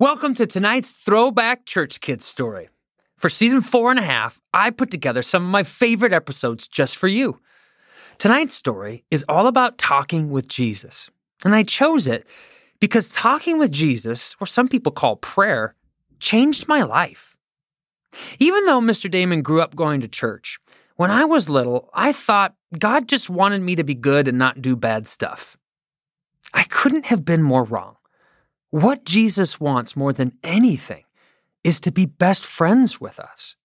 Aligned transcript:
Welcome 0.00 0.32
to 0.36 0.46
tonight's 0.46 0.90
Throwback 0.92 1.66
Church 1.66 2.00
Kids 2.00 2.24
story. 2.24 2.70
For 3.18 3.28
season 3.28 3.60
four 3.60 3.90
and 3.90 4.00
a 4.00 4.02
half, 4.02 4.40
I 4.54 4.70
put 4.70 4.90
together 4.90 5.20
some 5.20 5.44
of 5.44 5.50
my 5.50 5.62
favorite 5.62 6.14
episodes 6.14 6.66
just 6.66 6.96
for 6.96 7.06
you. 7.06 7.38
Tonight's 8.16 8.54
story 8.54 9.04
is 9.10 9.26
all 9.28 9.46
about 9.46 9.76
talking 9.76 10.30
with 10.30 10.48
Jesus. 10.48 11.10
And 11.44 11.54
I 11.54 11.64
chose 11.64 12.06
it 12.06 12.26
because 12.80 13.10
talking 13.10 13.58
with 13.58 13.72
Jesus, 13.72 14.34
or 14.40 14.46
some 14.46 14.68
people 14.68 14.90
call 14.90 15.16
prayer, 15.16 15.74
changed 16.18 16.66
my 16.66 16.80
life. 16.82 17.36
Even 18.38 18.64
though 18.64 18.80
Mr. 18.80 19.10
Damon 19.10 19.42
grew 19.42 19.60
up 19.60 19.76
going 19.76 20.00
to 20.00 20.08
church, 20.08 20.58
when 20.96 21.10
I 21.10 21.26
was 21.26 21.50
little, 21.50 21.90
I 21.92 22.14
thought 22.14 22.54
God 22.78 23.06
just 23.06 23.28
wanted 23.28 23.60
me 23.60 23.74
to 23.74 23.84
be 23.84 23.94
good 23.94 24.28
and 24.28 24.38
not 24.38 24.62
do 24.62 24.76
bad 24.76 25.08
stuff. 25.08 25.58
I 26.54 26.62
couldn't 26.62 27.04
have 27.04 27.22
been 27.22 27.42
more 27.42 27.64
wrong. 27.64 27.96
What 28.70 29.04
Jesus 29.04 29.58
wants 29.58 29.96
more 29.96 30.12
than 30.12 30.38
anything 30.44 31.04
is 31.64 31.80
to 31.80 31.90
be 31.90 32.06
best 32.06 32.44
friends 32.44 33.00
with 33.00 33.18
us. 33.18 33.56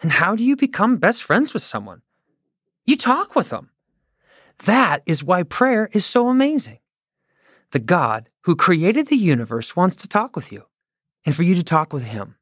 And 0.00 0.12
how 0.12 0.36
do 0.36 0.44
you 0.44 0.56
become 0.56 0.98
best 0.98 1.22
friends 1.22 1.54
with 1.54 1.62
someone? 1.62 2.02
You 2.84 2.96
talk 2.96 3.34
with 3.34 3.48
them. 3.48 3.70
That 4.64 5.02
is 5.06 5.24
why 5.24 5.42
prayer 5.42 5.88
is 5.92 6.04
so 6.04 6.28
amazing. 6.28 6.78
The 7.72 7.78
God 7.78 8.28
who 8.42 8.54
created 8.56 9.08
the 9.08 9.16
universe 9.16 9.74
wants 9.74 9.96
to 9.96 10.08
talk 10.08 10.36
with 10.36 10.52
you 10.52 10.64
and 11.24 11.34
for 11.34 11.42
you 11.42 11.54
to 11.54 11.64
talk 11.64 11.92
with 11.92 12.04
him. 12.04 12.36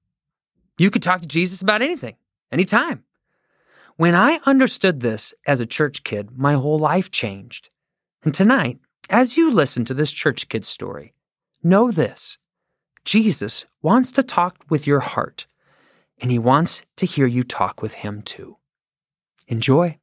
You 0.79 0.91
could 0.91 1.03
talk 1.03 1.21
to 1.23 1.29
Jesus 1.29 1.63
about 1.63 1.81
anything, 1.81 2.17
anytime. 2.51 3.05
When 3.97 4.15
I 4.17 4.41
understood 4.45 5.01
this 5.01 5.33
as 5.47 5.61
a 5.61 5.67
church 5.67 6.03
kid, 6.03 6.37
my 6.37 6.55
whole 6.55 6.79
life 6.79 7.13
changed. 7.13 7.71
And 8.25 8.35
tonight, 8.35 8.79
as 9.09 9.37
you 9.37 9.51
listen 9.51 9.85
to 9.85 9.95
this 9.95 10.11
church 10.11 10.49
kid 10.49 10.65
story, 10.67 11.15
know 11.65 11.91
this 11.91 12.39
Jesus 13.05 13.65
wants 13.83 14.13
to 14.13 14.23
talk 14.23 14.65
with 14.69 14.87
your 14.87 15.01
heart, 15.01 15.47
and 16.19 16.31
he 16.31 16.39
wants 16.39 16.83
to 16.97 17.07
hear 17.07 17.27
you 17.27 17.43
talk 17.43 17.83
with 17.83 17.95
him 17.95 18.23
too. 18.23 18.59
Enjoy. 19.49 19.99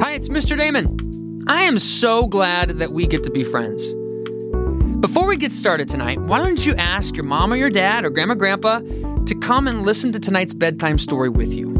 Hi, 0.00 0.14
it's 0.14 0.28
Mr. 0.28 0.56
Damon. 0.56 1.44
I 1.48 1.62
am 1.64 1.78
so 1.78 2.26
glad 2.26 2.78
that 2.78 2.92
we 2.92 3.06
get 3.06 3.22
to 3.24 3.30
be 3.30 3.44
friends. 3.44 3.92
Before 5.00 5.26
we 5.26 5.36
get 5.36 5.50
started 5.50 5.88
tonight, 5.88 6.20
why 6.20 6.38
don't 6.38 6.64
you 6.64 6.74
ask 6.76 7.16
your 7.16 7.24
mom 7.24 7.52
or 7.52 7.56
your 7.56 7.70
dad 7.70 8.04
or 8.04 8.10
grandma 8.10 8.34
grandpa 8.34 8.80
to 9.26 9.34
come 9.34 9.68
and 9.68 9.82
listen 9.82 10.12
to 10.12 10.20
tonight's 10.20 10.54
bedtime 10.54 10.98
story 10.98 11.28
with 11.28 11.54
you? 11.54 11.72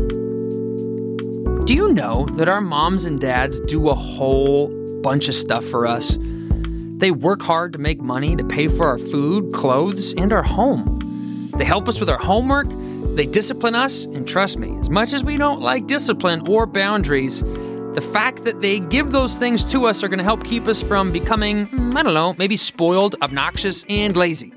Do 1.66 1.74
you 1.74 1.92
know 1.92 2.26
that 2.32 2.48
our 2.48 2.60
moms 2.60 3.04
and 3.04 3.20
dads 3.20 3.60
do 3.60 3.88
a 3.88 3.94
whole 3.94 4.68
bunch 5.02 5.28
of 5.28 5.34
stuff 5.34 5.64
for 5.64 5.86
us? 5.86 6.18
They 6.20 7.10
work 7.10 7.42
hard 7.42 7.72
to 7.72 7.78
make 7.78 8.00
money 8.00 8.36
to 8.36 8.44
pay 8.44 8.68
for 8.68 8.86
our 8.86 8.98
food, 8.98 9.52
clothes, 9.52 10.12
and 10.14 10.32
our 10.32 10.42
home. 10.42 11.50
They 11.56 11.64
help 11.64 11.88
us 11.88 12.00
with 12.00 12.08
our 12.08 12.18
homework, 12.18 12.68
they 13.16 13.26
discipline 13.26 13.74
us, 13.74 14.04
and 14.06 14.26
trust 14.26 14.58
me, 14.58 14.76
as 14.78 14.88
much 14.88 15.12
as 15.12 15.22
we 15.22 15.36
don't 15.36 15.60
like 15.60 15.86
discipline 15.86 16.48
or 16.48 16.66
boundaries, 16.66 17.42
the 17.42 18.00
fact 18.00 18.44
that 18.44 18.62
they 18.62 18.80
give 18.80 19.12
those 19.12 19.36
things 19.36 19.70
to 19.70 19.84
us 19.84 20.02
are 20.02 20.08
going 20.08 20.18
to 20.18 20.24
help 20.24 20.44
keep 20.44 20.66
us 20.66 20.82
from 20.82 21.12
becoming, 21.12 21.68
I 21.96 22.02
don't 22.02 22.14
know, 22.14 22.34
maybe 22.38 22.56
spoiled, 22.56 23.16
obnoxious, 23.20 23.84
and 23.88 24.16
lazy. 24.16 24.54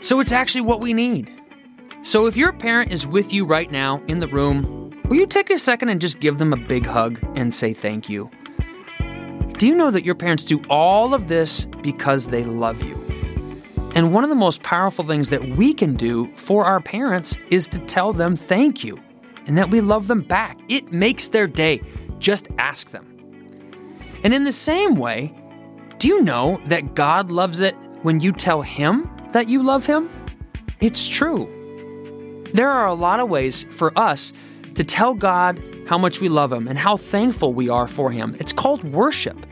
So 0.00 0.20
it's 0.20 0.32
actually 0.32 0.60
what 0.60 0.80
we 0.80 0.92
need. 0.92 1.35
So 2.02 2.26
if 2.26 2.36
your 2.36 2.52
parent 2.52 2.92
is 2.92 3.06
with 3.06 3.32
you 3.32 3.44
right 3.44 3.70
now 3.70 4.02
in 4.06 4.20
the 4.20 4.28
room, 4.28 4.92
will 5.08 5.16
you 5.16 5.26
take 5.26 5.50
a 5.50 5.58
second 5.58 5.88
and 5.88 6.00
just 6.00 6.20
give 6.20 6.38
them 6.38 6.52
a 6.52 6.56
big 6.56 6.86
hug 6.86 7.18
and 7.34 7.52
say 7.52 7.72
thank 7.72 8.08
you? 8.08 8.30
Do 9.58 9.66
you 9.66 9.74
know 9.74 9.90
that 9.90 10.04
your 10.04 10.14
parents 10.14 10.44
do 10.44 10.60
all 10.68 11.14
of 11.14 11.28
this 11.28 11.64
because 11.82 12.28
they 12.28 12.44
love 12.44 12.82
you? 12.82 12.94
And 13.94 14.12
one 14.12 14.24
of 14.24 14.28
the 14.28 14.36
most 14.36 14.62
powerful 14.62 15.06
things 15.06 15.30
that 15.30 15.56
we 15.56 15.72
can 15.72 15.94
do 15.94 16.30
for 16.36 16.66
our 16.66 16.80
parents 16.80 17.38
is 17.48 17.66
to 17.68 17.78
tell 17.78 18.12
them 18.12 18.36
thank 18.36 18.84
you 18.84 19.00
and 19.46 19.56
that 19.56 19.70
we 19.70 19.80
love 19.80 20.06
them 20.06 20.20
back. 20.20 20.58
It 20.68 20.92
makes 20.92 21.28
their 21.28 21.46
day. 21.46 21.80
Just 22.18 22.48
ask 22.58 22.90
them. 22.90 23.06
And 24.22 24.34
in 24.34 24.44
the 24.44 24.52
same 24.52 24.96
way, 24.96 25.34
do 25.98 26.08
you 26.08 26.20
know 26.20 26.60
that 26.66 26.94
God 26.94 27.30
loves 27.30 27.60
it 27.60 27.74
when 28.02 28.20
you 28.20 28.32
tell 28.32 28.60
Him 28.60 29.10
that 29.32 29.48
you 29.48 29.62
love 29.62 29.86
Him? 29.86 30.10
It's 30.80 31.08
true. 31.08 31.55
There 32.52 32.70
are 32.70 32.86
a 32.86 32.94
lot 32.94 33.20
of 33.20 33.28
ways 33.28 33.64
for 33.70 33.96
us 33.98 34.32
to 34.74 34.84
tell 34.84 35.14
God 35.14 35.62
how 35.86 35.98
much 35.98 36.20
we 36.20 36.28
love 36.28 36.52
Him 36.52 36.68
and 36.68 36.78
how 36.78 36.96
thankful 36.96 37.54
we 37.54 37.68
are 37.68 37.88
for 37.88 38.10
Him. 38.10 38.36
It's 38.38 38.52
called 38.52 38.84
worship. 38.84 39.46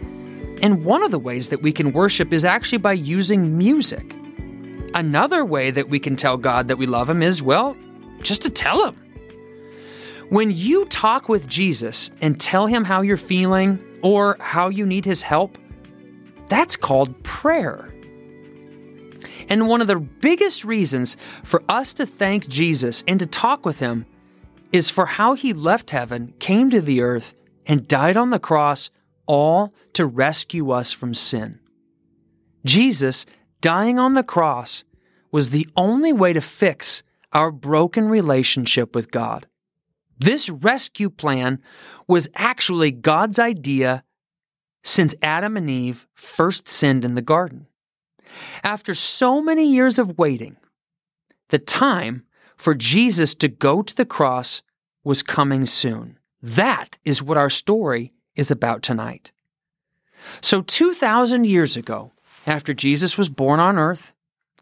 And 0.62 0.84
one 0.84 1.02
of 1.02 1.10
the 1.10 1.18
ways 1.18 1.48
that 1.48 1.62
we 1.62 1.72
can 1.72 1.92
worship 1.92 2.32
is 2.32 2.44
actually 2.44 2.78
by 2.78 2.92
using 2.92 3.58
music. 3.58 4.14
Another 4.94 5.44
way 5.44 5.70
that 5.70 5.88
we 5.88 5.98
can 5.98 6.16
tell 6.16 6.36
God 6.36 6.68
that 6.68 6.76
we 6.76 6.86
love 6.86 7.10
Him 7.10 7.22
is, 7.22 7.42
well, 7.42 7.76
just 8.22 8.42
to 8.42 8.50
tell 8.50 8.86
Him. 8.86 9.04
When 10.30 10.50
you 10.50 10.86
talk 10.86 11.28
with 11.28 11.46
Jesus 11.46 12.10
and 12.20 12.40
tell 12.40 12.66
him 12.66 12.82
how 12.82 13.02
you're 13.02 13.18
feeling 13.18 13.78
or 14.02 14.36
how 14.40 14.68
you 14.68 14.86
need 14.86 15.04
his 15.04 15.20
help, 15.20 15.58
that's 16.48 16.76
called 16.76 17.22
prayer. 17.22 17.93
And 19.48 19.68
one 19.68 19.80
of 19.80 19.86
the 19.86 19.96
biggest 19.96 20.64
reasons 20.64 21.16
for 21.42 21.62
us 21.68 21.94
to 21.94 22.06
thank 22.06 22.48
Jesus 22.48 23.04
and 23.06 23.20
to 23.20 23.26
talk 23.26 23.64
with 23.66 23.78
him 23.78 24.06
is 24.72 24.90
for 24.90 25.06
how 25.06 25.34
he 25.34 25.52
left 25.52 25.90
heaven, 25.90 26.34
came 26.38 26.70
to 26.70 26.80
the 26.80 27.00
earth, 27.00 27.34
and 27.66 27.88
died 27.88 28.16
on 28.16 28.30
the 28.30 28.38
cross, 28.38 28.90
all 29.26 29.72
to 29.94 30.06
rescue 30.06 30.70
us 30.70 30.92
from 30.92 31.14
sin. 31.14 31.60
Jesus 32.64 33.26
dying 33.60 33.98
on 33.98 34.14
the 34.14 34.22
cross 34.22 34.84
was 35.30 35.50
the 35.50 35.66
only 35.76 36.12
way 36.12 36.32
to 36.32 36.40
fix 36.40 37.02
our 37.32 37.50
broken 37.50 38.08
relationship 38.08 38.94
with 38.94 39.10
God. 39.10 39.46
This 40.18 40.48
rescue 40.48 41.10
plan 41.10 41.60
was 42.06 42.28
actually 42.34 42.92
God's 42.92 43.38
idea 43.38 44.04
since 44.82 45.14
Adam 45.22 45.56
and 45.56 45.68
Eve 45.68 46.06
first 46.14 46.68
sinned 46.68 47.04
in 47.04 47.14
the 47.14 47.22
garden. 47.22 47.66
After 48.62 48.94
so 48.94 49.40
many 49.40 49.64
years 49.64 49.98
of 49.98 50.18
waiting, 50.18 50.56
the 51.50 51.58
time 51.58 52.24
for 52.56 52.74
Jesus 52.74 53.34
to 53.36 53.48
go 53.48 53.82
to 53.82 53.94
the 53.94 54.06
cross 54.06 54.62
was 55.02 55.22
coming 55.22 55.66
soon. 55.66 56.18
That 56.42 56.98
is 57.04 57.22
what 57.22 57.36
our 57.36 57.50
story 57.50 58.12
is 58.34 58.50
about 58.50 58.82
tonight. 58.82 59.32
So, 60.40 60.62
2,000 60.62 61.44
years 61.44 61.76
ago, 61.76 62.12
after 62.46 62.72
Jesus 62.72 63.18
was 63.18 63.28
born 63.28 63.60
on 63.60 63.78
earth, 63.78 64.12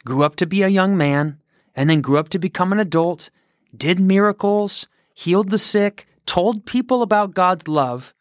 grew 0.05 0.23
up 0.23 0.37
to 0.37 0.47
be 0.47 0.63
a 0.63 0.69
young 0.69 0.97
man, 0.97 1.39
and 1.75 1.89
then 1.89 2.01
grew 2.01 2.19
up 2.19 2.29
to 2.31 2.39
become 2.39 2.73
an 2.73 2.81
adult, 2.81 3.31
did 3.77 4.01
miracles, 4.01 4.89
healed 5.15 5.51
the 5.51 5.59
sick, 5.59 6.07
told 6.27 6.67
people 6.67 7.03
about 7.03 7.35
God's 7.35 7.69
love, 7.69 8.15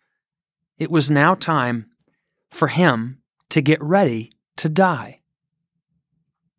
it 0.78 0.92
was 0.92 1.12
now 1.12 1.36
time 1.36 1.88
for 2.50 2.68
him 2.68 3.22
to 3.50 3.62
get 3.62 3.82
ready 3.82 4.32
to 4.58 4.70
die. 4.70 5.21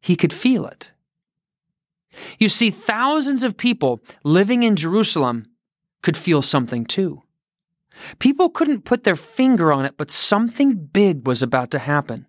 He 0.02 0.16
could 0.16 0.32
feel 0.32 0.66
it. 0.66 0.92
You 2.38 2.50
see, 2.50 2.70
thousands 2.70 3.44
of 3.44 3.56
people 3.56 4.02
living 4.24 4.64
in 4.64 4.76
Jerusalem 4.76 5.46
could 6.02 6.16
feel 6.16 6.42
something 6.42 6.84
too. 6.84 7.22
People 8.18 8.50
couldn't 8.50 8.84
put 8.84 9.04
their 9.04 9.16
finger 9.16 9.72
on 9.72 9.84
it, 9.84 9.96
but 9.96 10.10
something 10.10 10.74
big 10.74 11.26
was 11.26 11.42
about 11.42 11.70
to 11.70 11.78
happen. 11.78 12.26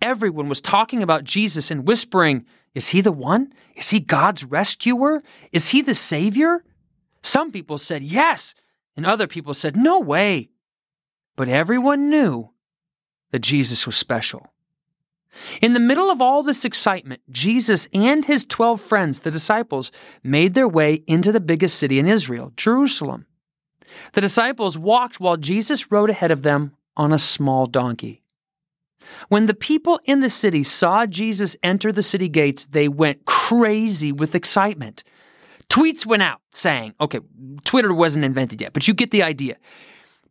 Everyone 0.00 0.48
was 0.48 0.60
talking 0.60 1.02
about 1.02 1.24
Jesus 1.24 1.70
and 1.70 1.86
whispering, 1.86 2.46
Is 2.74 2.88
he 2.88 3.00
the 3.00 3.12
one? 3.12 3.52
Is 3.74 3.90
he 3.90 3.98
God's 3.98 4.44
rescuer? 4.44 5.22
Is 5.52 5.68
he 5.68 5.82
the 5.82 5.94
Savior? 5.94 6.62
Some 7.22 7.50
people 7.50 7.78
said 7.78 8.02
yes, 8.02 8.54
and 8.96 9.04
other 9.04 9.26
people 9.26 9.54
said 9.54 9.76
no 9.76 9.98
way. 9.98 10.50
But 11.34 11.48
everyone 11.48 12.08
knew 12.10 12.50
that 13.32 13.40
Jesus 13.40 13.86
was 13.86 13.96
special. 13.96 14.52
In 15.60 15.72
the 15.72 15.80
middle 15.80 16.10
of 16.10 16.22
all 16.22 16.42
this 16.42 16.64
excitement, 16.64 17.22
Jesus 17.30 17.88
and 17.92 18.24
his 18.24 18.44
12 18.44 18.80
friends, 18.80 19.20
the 19.20 19.30
disciples, 19.30 19.92
made 20.22 20.54
their 20.54 20.68
way 20.68 21.02
into 21.06 21.32
the 21.32 21.40
biggest 21.40 21.78
city 21.78 21.98
in 21.98 22.06
Israel, 22.06 22.52
Jerusalem. 22.56 23.26
The 24.12 24.20
disciples 24.20 24.78
walked 24.78 25.20
while 25.20 25.36
Jesus 25.36 25.90
rode 25.90 26.10
ahead 26.10 26.30
of 26.30 26.42
them 26.42 26.72
on 26.96 27.12
a 27.12 27.18
small 27.18 27.66
donkey. 27.66 28.22
When 29.28 29.46
the 29.46 29.54
people 29.54 30.00
in 30.04 30.20
the 30.20 30.28
city 30.28 30.62
saw 30.62 31.06
Jesus 31.06 31.56
enter 31.62 31.92
the 31.92 32.02
city 32.02 32.28
gates, 32.28 32.66
they 32.66 32.88
went 32.88 33.24
crazy 33.24 34.12
with 34.12 34.34
excitement. 34.34 35.04
Tweets 35.68 36.06
went 36.06 36.22
out 36.22 36.40
saying, 36.50 36.94
okay, 37.00 37.20
Twitter 37.64 37.92
wasn't 37.92 38.24
invented 38.24 38.60
yet, 38.60 38.72
but 38.72 38.88
you 38.88 38.94
get 38.94 39.10
the 39.10 39.22
idea. 39.22 39.56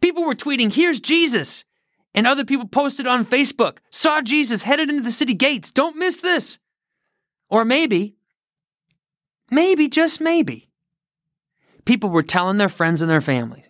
People 0.01 0.25
were 0.25 0.35
tweeting, 0.35 0.73
here's 0.73 0.99
Jesus. 0.99 1.63
And 2.15 2.25
other 2.25 2.45
people 2.45 2.67
posted 2.67 3.05
on 3.05 3.25
Facebook, 3.25 3.77
saw 3.91 4.21
Jesus 4.21 4.63
headed 4.63 4.89
into 4.89 5.03
the 5.03 5.11
city 5.11 5.35
gates. 5.35 5.71
Don't 5.71 5.97
miss 5.97 6.21
this. 6.21 6.57
Or 7.49 7.63
maybe, 7.63 8.15
maybe, 9.51 9.87
just 9.87 10.19
maybe, 10.19 10.69
People 11.85 12.09
were 12.09 12.23
telling 12.23 12.57
their 12.57 12.69
friends 12.69 13.01
and 13.01 13.09
their 13.09 13.21
families. 13.21 13.69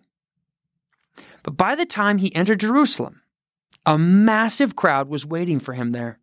But 1.43 1.57
by 1.57 1.75
the 1.75 1.85
time 1.85 2.17
he 2.17 2.33
entered 2.33 2.61
Jerusalem, 2.61 3.21
a 3.85 3.97
massive 3.97 4.75
crowd 4.75 5.09
was 5.09 5.25
waiting 5.25 5.59
for 5.59 5.73
him 5.73 5.91
there. 5.91 6.19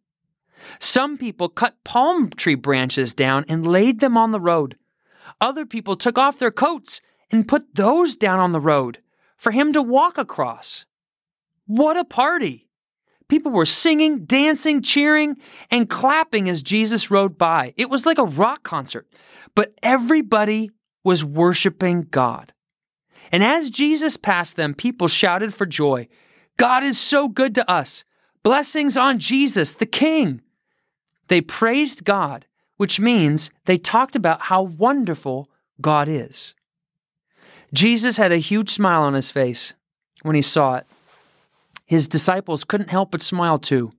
Some 0.80 1.18
people 1.18 1.48
cut 1.48 1.84
palm 1.84 2.30
tree 2.30 2.54
branches 2.54 3.14
down 3.14 3.44
and 3.48 3.66
laid 3.66 4.00
them 4.00 4.16
on 4.16 4.30
the 4.30 4.40
road. 4.40 4.76
Other 5.40 5.66
people 5.66 5.96
took 5.96 6.18
off 6.18 6.38
their 6.38 6.50
coats 6.50 7.00
and 7.30 7.46
put 7.46 7.74
those 7.74 8.16
down 8.16 8.40
on 8.40 8.52
the 8.52 8.60
road 8.60 9.00
for 9.36 9.52
him 9.52 9.72
to 9.72 9.82
walk 9.82 10.18
across. 10.18 10.86
What 11.66 11.96
a 11.96 12.04
party! 12.04 12.68
People 13.28 13.52
were 13.52 13.66
singing, 13.66 14.24
dancing, 14.24 14.82
cheering, 14.82 15.36
and 15.70 15.88
clapping 15.88 16.48
as 16.48 16.62
Jesus 16.62 17.10
rode 17.10 17.38
by. 17.38 17.72
It 17.76 17.88
was 17.88 18.04
like 18.04 18.18
a 18.18 18.24
rock 18.24 18.62
concert, 18.62 19.06
but 19.54 19.72
everybody 19.82 20.70
was 21.02 21.24
worshiping 21.24 22.02
God. 22.10 22.52
And 23.30 23.42
as 23.42 23.70
Jesus 23.70 24.18
passed 24.18 24.56
them, 24.56 24.74
people 24.74 25.08
shouted 25.08 25.54
for 25.54 25.66
joy 25.66 26.08
God 26.58 26.82
is 26.82 26.98
so 27.00 27.28
good 27.28 27.54
to 27.54 27.70
us. 27.70 28.04
Blessings 28.42 28.96
on 28.96 29.18
Jesus, 29.18 29.74
the 29.74 29.86
King. 29.86 30.42
They 31.28 31.40
praised 31.40 32.04
God, 32.04 32.44
which 32.76 33.00
means 33.00 33.50
they 33.64 33.78
talked 33.78 34.14
about 34.14 34.42
how 34.42 34.62
wonderful 34.62 35.48
God 35.80 36.08
is. 36.08 36.54
Jesus 37.72 38.18
had 38.18 38.32
a 38.32 38.36
huge 38.36 38.68
smile 38.68 39.02
on 39.02 39.14
his 39.14 39.30
face 39.30 39.72
when 40.20 40.34
he 40.34 40.42
saw 40.42 40.74
it. 40.74 40.86
His 41.84 42.08
disciples 42.08 42.64
couldn't 42.64 42.90
help 42.90 43.10
but 43.10 43.22
smile 43.22 43.58
too. 43.58 43.92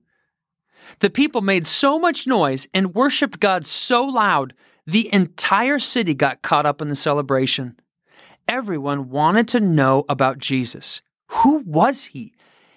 The 0.98 1.10
people 1.10 1.40
made 1.40 1.66
so 1.66 1.98
much 1.98 2.26
noise 2.26 2.68
and 2.74 2.94
worshiped 2.94 3.40
God 3.40 3.66
so 3.66 4.04
loud, 4.04 4.54
the 4.86 5.12
entire 5.12 5.78
city 5.78 6.14
got 6.14 6.42
caught 6.42 6.66
up 6.66 6.82
in 6.82 6.88
the 6.88 6.94
celebration. 6.94 7.78
Everyone 8.46 9.08
wanted 9.08 9.48
to 9.48 9.60
know 9.60 10.04
about 10.08 10.38
Jesus. 10.38 11.00
Who 11.28 11.62
was 11.64 12.06
he? 12.06 12.34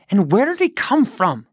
And 0.10 0.32
where 0.32 0.46
did 0.46 0.60
he 0.60 0.70
come 0.70 1.04
from? 1.04 1.48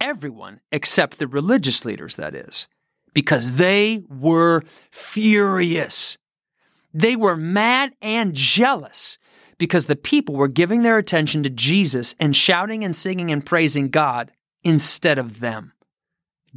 Everyone 0.00 0.60
except 0.72 1.18
the 1.18 1.28
religious 1.28 1.84
leaders, 1.84 2.16
that 2.16 2.34
is, 2.34 2.66
because 3.14 3.52
they 3.52 4.02
were 4.08 4.62
furious. 4.90 6.18
They 6.92 7.14
were 7.14 7.36
mad 7.36 7.92
and 8.02 8.34
jealous 8.34 9.18
because 9.62 9.86
the 9.86 9.94
people 9.94 10.34
were 10.34 10.48
giving 10.48 10.82
their 10.82 10.98
attention 10.98 11.44
to 11.44 11.48
Jesus 11.48 12.16
and 12.18 12.34
shouting 12.34 12.82
and 12.82 12.96
singing 12.96 13.30
and 13.30 13.46
praising 13.46 13.90
God 13.90 14.32
instead 14.64 15.18
of 15.18 15.38
them. 15.38 15.72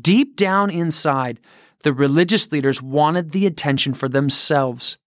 Deep 0.02 0.36
down 0.36 0.72
inside, 0.72 1.40
the 1.84 1.94
religious 1.94 2.52
leaders 2.52 2.82
wanted 2.82 3.30
the 3.30 3.46
attention 3.46 3.94
for 3.94 4.10
themselves. 4.10 4.98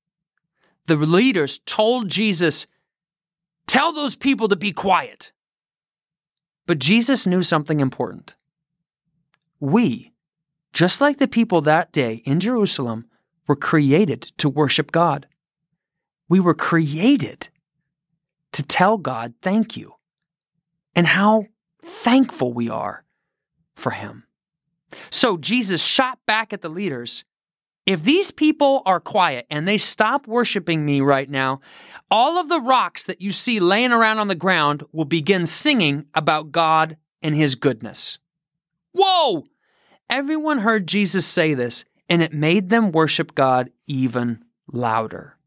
The 0.86 0.94
leaders 0.94 1.58
told 1.66 2.08
Jesus, 2.08 2.68
Tell 3.66 3.92
those 3.92 4.14
people 4.14 4.46
to 4.46 4.54
be 4.54 4.70
quiet. 4.70 5.32
But 6.68 6.78
Jesus 6.78 7.26
knew 7.26 7.42
something 7.42 7.80
important. 7.80 8.36
We, 9.58 10.12
just 10.72 11.00
like 11.00 11.16
the 11.16 11.26
people 11.26 11.62
that 11.62 11.90
day 11.90 12.22
in 12.24 12.38
Jerusalem, 12.38 13.06
were 13.48 13.56
created 13.56 14.22
to 14.38 14.48
worship 14.48 14.92
God. 14.92 15.26
We 16.28 16.38
were 16.38 16.54
created 16.54 17.48
to 18.52 18.62
tell 18.62 18.98
God 18.98 19.34
thank 19.42 19.76
you 19.76 19.94
and 20.94 21.06
how 21.06 21.46
thankful 21.82 22.52
we 22.52 22.68
are 22.68 23.04
for 23.74 23.90
Him. 23.90 24.24
So 25.10 25.36
Jesus 25.36 25.84
shot 25.84 26.18
back 26.26 26.52
at 26.52 26.62
the 26.62 26.68
leaders. 26.68 27.24
If 27.86 28.02
these 28.02 28.30
people 28.30 28.82
are 28.84 29.00
quiet 29.00 29.46
and 29.50 29.66
they 29.66 29.78
stop 29.78 30.26
worshiping 30.26 30.84
me 30.84 31.00
right 31.00 31.28
now, 31.28 31.60
all 32.10 32.36
of 32.36 32.48
the 32.48 32.60
rocks 32.60 33.06
that 33.06 33.22
you 33.22 33.32
see 33.32 33.60
laying 33.60 33.92
around 33.92 34.18
on 34.18 34.28
the 34.28 34.34
ground 34.34 34.82
will 34.92 35.06
begin 35.06 35.46
singing 35.46 36.04
about 36.14 36.52
God 36.52 36.98
and 37.22 37.34
His 37.34 37.54
goodness. 37.54 38.18
Whoa! 38.92 39.44
Everyone 40.10 40.58
heard 40.58 40.86
Jesus 40.86 41.26
say 41.26 41.54
this, 41.54 41.84
and 42.08 42.22
it 42.22 42.32
made 42.32 42.68
them 42.68 42.92
worship 42.92 43.34
God 43.34 43.70
even 43.86 44.44
louder. 44.70 45.37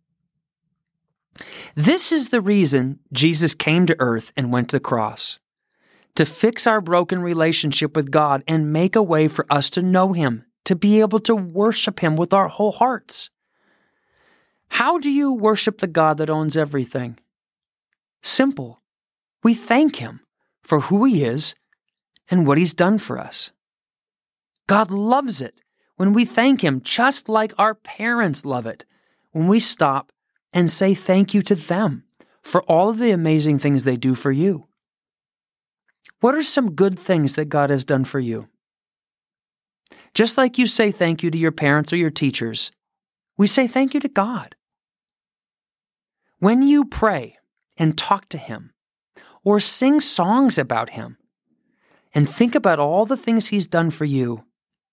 This 1.75 2.11
is 2.11 2.29
the 2.29 2.41
reason 2.41 2.99
Jesus 3.11 3.53
came 3.53 3.85
to 3.85 3.95
earth 3.99 4.31
and 4.35 4.51
went 4.51 4.69
to 4.69 4.77
the 4.77 4.81
cross 4.81 5.39
to 6.15 6.25
fix 6.25 6.67
our 6.67 6.81
broken 6.81 7.21
relationship 7.21 7.95
with 7.95 8.11
God 8.11 8.43
and 8.47 8.73
make 8.73 8.95
a 8.95 9.03
way 9.03 9.27
for 9.27 9.45
us 9.49 9.69
to 9.71 9.81
know 9.81 10.13
Him, 10.13 10.45
to 10.65 10.75
be 10.75 10.99
able 10.99 11.19
to 11.21 11.35
worship 11.35 11.99
Him 11.99 12.15
with 12.15 12.33
our 12.33 12.47
whole 12.47 12.73
hearts. 12.73 13.29
How 14.69 14.97
do 14.97 15.11
you 15.11 15.33
worship 15.33 15.79
the 15.79 15.87
God 15.87 16.17
that 16.17 16.29
owns 16.29 16.57
everything? 16.57 17.17
Simple. 18.21 18.81
We 19.43 19.53
thank 19.53 19.97
Him 19.97 20.21
for 20.63 20.81
who 20.81 21.05
He 21.05 21.23
is 21.23 21.55
and 22.29 22.45
what 22.45 22.57
He's 22.57 22.73
done 22.73 22.97
for 22.97 23.17
us. 23.17 23.51
God 24.67 24.91
loves 24.91 25.41
it 25.41 25.61
when 25.95 26.13
we 26.13 26.25
thank 26.25 26.61
Him 26.61 26.81
just 26.81 27.29
like 27.29 27.53
our 27.57 27.75
parents 27.75 28.45
love 28.45 28.65
it, 28.65 28.85
when 29.31 29.47
we 29.47 29.59
stop 29.59 30.11
and 30.53 30.69
say 30.69 30.93
thank 30.93 31.33
you 31.33 31.41
to 31.43 31.55
them 31.55 32.03
for 32.41 32.61
all 32.63 32.89
of 32.89 32.97
the 32.97 33.11
amazing 33.11 33.59
things 33.59 33.83
they 33.83 33.97
do 33.97 34.15
for 34.15 34.31
you. 34.31 34.67
What 36.19 36.35
are 36.35 36.43
some 36.43 36.73
good 36.73 36.99
things 36.99 37.35
that 37.35 37.45
God 37.45 37.69
has 37.69 37.85
done 37.85 38.05
for 38.05 38.19
you? 38.19 38.47
Just 40.13 40.37
like 40.37 40.57
you 40.57 40.65
say 40.65 40.91
thank 40.91 41.23
you 41.23 41.31
to 41.31 41.37
your 41.37 41.51
parents 41.51 41.93
or 41.93 41.95
your 41.95 42.09
teachers, 42.09 42.71
we 43.37 43.47
say 43.47 43.65
thank 43.65 43.93
you 43.93 43.99
to 43.99 44.09
God. 44.09 44.55
When 46.39 46.61
you 46.61 46.85
pray 46.85 47.37
and 47.77 47.97
talk 47.97 48.29
to 48.29 48.37
Him, 48.37 48.73
or 49.43 49.59
sing 49.59 49.99
songs 49.99 50.57
about 50.57 50.91
Him, 50.91 51.17
and 52.13 52.29
think 52.29 52.55
about 52.55 52.79
all 52.79 53.05
the 53.05 53.17
things 53.17 53.47
He's 53.47 53.67
done 53.67 53.89
for 53.89 54.05
you, 54.05 54.43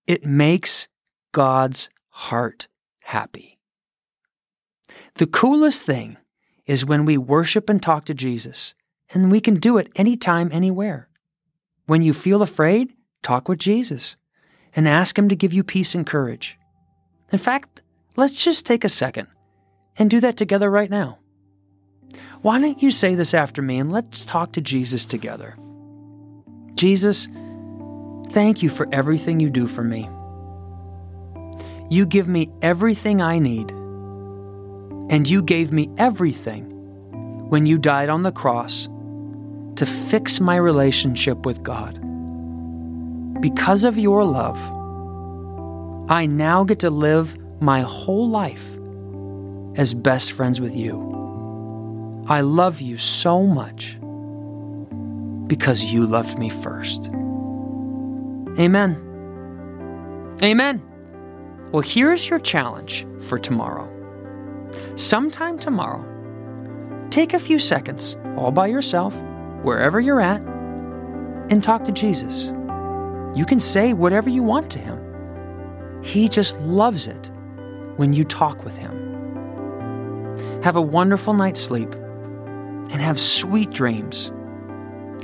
it 0.07 0.25
makes 0.25 0.87
God's 1.31 1.89
heart 2.09 2.67
happy. 3.01 3.58
The 5.15 5.27
coolest 5.27 5.85
thing 5.85 6.17
is 6.65 6.85
when 6.85 7.05
we 7.05 7.17
worship 7.17 7.69
and 7.69 7.81
talk 7.81 8.05
to 8.05 8.13
Jesus, 8.13 8.75
and 9.11 9.31
we 9.31 9.41
can 9.41 9.55
do 9.55 9.77
it 9.77 9.91
anytime, 9.95 10.49
anywhere. 10.51 11.09
When 11.85 12.01
you 12.01 12.13
feel 12.13 12.41
afraid, 12.41 12.93
talk 13.23 13.49
with 13.49 13.59
Jesus 13.59 14.15
and 14.75 14.87
ask 14.87 15.17
Him 15.17 15.29
to 15.29 15.35
give 15.35 15.53
you 15.53 15.63
peace 15.63 15.95
and 15.95 16.05
courage. 16.05 16.57
In 17.31 17.39
fact, 17.39 17.81
let's 18.15 18.43
just 18.43 18.65
take 18.65 18.83
a 18.83 18.89
second 18.89 19.27
and 19.97 20.09
do 20.09 20.19
that 20.19 20.37
together 20.37 20.69
right 20.69 20.89
now. 20.89 21.17
Why 22.41 22.59
don't 22.59 22.81
you 22.81 22.91
say 22.91 23.15
this 23.15 23.33
after 23.33 23.61
me 23.61 23.79
and 23.79 23.91
let's 23.91 24.25
talk 24.25 24.53
to 24.53 24.61
Jesus 24.61 25.05
together? 25.05 25.57
Jesus, 26.75 27.27
thank 28.29 28.63
you 28.63 28.69
for 28.69 28.87
everything 28.91 29.39
you 29.39 29.49
do 29.49 29.67
for 29.67 29.83
me. 29.83 30.09
You 31.89 32.05
give 32.05 32.27
me 32.27 32.49
everything 32.61 33.21
I 33.21 33.39
need. 33.39 33.73
And 35.09 35.29
you 35.29 35.41
gave 35.41 35.71
me 35.71 35.89
everything 35.97 36.65
when 37.49 37.65
you 37.65 37.77
died 37.77 38.09
on 38.09 38.21
the 38.21 38.31
cross 38.31 38.87
to 39.75 39.85
fix 39.85 40.39
my 40.39 40.55
relationship 40.55 41.45
with 41.45 41.63
God. 41.63 41.99
Because 43.41 43.85
of 43.85 43.97
your 43.97 44.23
love, 44.23 44.59
I 46.11 46.25
now 46.25 46.63
get 46.63 46.79
to 46.79 46.89
live 46.89 47.35
my 47.61 47.81
whole 47.81 48.29
life 48.29 48.77
as 49.75 49.93
best 49.93 50.31
friends 50.31 50.59
with 50.61 50.75
you. 50.75 52.23
I 52.27 52.41
love 52.41 52.81
you 52.81 52.97
so 52.97 53.43
much 53.43 53.97
because 55.47 55.83
you 55.83 56.05
loved 56.05 56.37
me 56.37 56.49
first. 56.49 57.09
Amen. 58.59 59.05
Amen. 60.43 60.81
Well, 61.71 61.81
here's 61.81 62.29
your 62.29 62.39
challenge 62.39 63.07
for 63.19 63.39
tomorrow. 63.39 63.98
Sometime 64.95 65.57
tomorrow, 65.57 66.05
take 67.09 67.33
a 67.33 67.39
few 67.39 67.59
seconds 67.59 68.17
all 68.37 68.51
by 68.51 68.67
yourself, 68.67 69.15
wherever 69.63 69.99
you're 69.99 70.21
at, 70.21 70.41
and 71.49 71.63
talk 71.63 71.83
to 71.85 71.91
Jesus. 71.91 72.45
You 73.35 73.45
can 73.45 73.59
say 73.59 73.93
whatever 73.93 74.29
you 74.29 74.43
want 74.43 74.71
to 74.71 74.79
him. 74.79 74.99
He 76.03 76.27
just 76.27 76.59
loves 76.61 77.07
it 77.07 77.31
when 77.97 78.13
you 78.13 78.23
talk 78.23 78.63
with 78.63 78.77
him. 78.77 78.95
Have 80.63 80.75
a 80.75 80.81
wonderful 80.81 81.33
night's 81.33 81.61
sleep 81.61 81.93
and 81.93 83.01
have 83.01 83.19
sweet 83.19 83.71
dreams. 83.71 84.31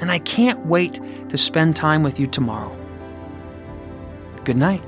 And 0.02 0.12
I 0.12 0.20
can't 0.20 0.66
wait 0.66 1.00
to 1.30 1.38
spend 1.38 1.75
time 1.75 2.04
with 2.04 2.20
you 2.20 2.28
tomorrow. 2.28 2.75
Good 4.44 4.58
night. 4.58 4.84